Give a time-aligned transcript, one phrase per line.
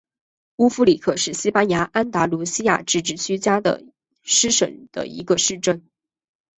[0.55, 3.83] 乌夫里克是西班牙安达卢西亚自治区加的
[4.23, 5.87] 斯省的一个市镇。